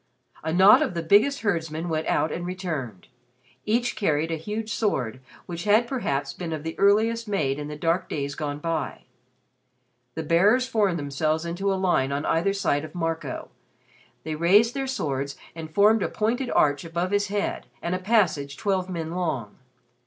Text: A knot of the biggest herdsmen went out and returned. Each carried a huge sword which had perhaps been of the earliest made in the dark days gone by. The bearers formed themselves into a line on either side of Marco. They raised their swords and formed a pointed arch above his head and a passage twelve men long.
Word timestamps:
A 0.43 0.51
knot 0.51 0.81
of 0.81 0.95
the 0.95 1.03
biggest 1.03 1.41
herdsmen 1.41 1.87
went 1.87 2.07
out 2.07 2.31
and 2.31 2.43
returned. 2.43 3.07
Each 3.67 3.95
carried 3.95 4.31
a 4.31 4.35
huge 4.35 4.73
sword 4.73 5.19
which 5.45 5.65
had 5.65 5.85
perhaps 5.85 6.33
been 6.33 6.53
of 6.53 6.63
the 6.63 6.73
earliest 6.79 7.27
made 7.27 7.59
in 7.59 7.67
the 7.67 7.75
dark 7.75 8.09
days 8.09 8.33
gone 8.33 8.57
by. 8.57 9.03
The 10.15 10.23
bearers 10.23 10.67
formed 10.67 10.97
themselves 10.97 11.45
into 11.45 11.71
a 11.71 11.75
line 11.77 12.11
on 12.11 12.25
either 12.25 12.51
side 12.53 12.83
of 12.83 12.95
Marco. 12.95 13.49
They 14.23 14.33
raised 14.33 14.73
their 14.73 14.87
swords 14.87 15.37
and 15.53 15.69
formed 15.71 16.01
a 16.01 16.09
pointed 16.09 16.49
arch 16.49 16.83
above 16.83 17.11
his 17.11 17.27
head 17.27 17.67
and 17.79 17.93
a 17.93 17.99
passage 17.99 18.57
twelve 18.57 18.89
men 18.89 19.11
long. 19.11 19.59